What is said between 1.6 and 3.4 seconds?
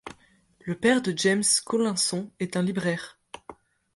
Collinson est un libraire.